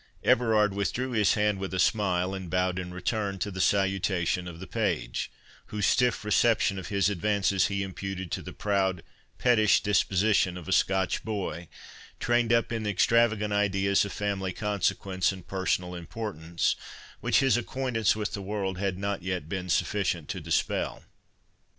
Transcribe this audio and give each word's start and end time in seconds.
Everard 0.23 0.73
withdrew 0.73 1.11
his 1.11 1.35
hand 1.35 1.59
with 1.59 1.75
a 1.75 1.79
smile, 1.79 2.33
and 2.33 2.49
bowed 2.49 2.79
in 2.79 2.91
return 2.91 3.37
to 3.37 3.51
the 3.51 3.61
salutation 3.61 4.47
of 4.47 4.59
the 4.59 4.65
page, 4.65 5.29
whose 5.67 5.85
stiff 5.85 6.25
reception 6.25 6.79
of 6.79 6.87
his 6.87 7.07
advances 7.07 7.67
he 7.67 7.83
imputed 7.83 8.31
to 8.31 8.41
the 8.41 8.51
proud 8.51 9.03
pettish 9.37 9.81
disposition 9.83 10.57
of 10.57 10.67
a 10.67 10.71
Scotch 10.71 11.23
boy, 11.23 11.67
trained 12.19 12.51
up 12.51 12.71
in 12.71 12.87
extravagant 12.87 13.53
ideas 13.53 14.03
of 14.03 14.11
family 14.11 14.53
consequence 14.53 15.31
and 15.31 15.45
personal 15.45 15.93
importance, 15.93 16.75
which 17.19 17.37
his 17.41 17.55
acquaintance 17.55 18.15
with 18.15 18.33
the 18.33 18.41
world 18.41 18.79
had 18.79 18.97
not 18.97 19.21
yet 19.21 19.47
been 19.47 19.69
sufficient 19.69 20.27
to 20.29 20.41
dispel. 20.41 21.03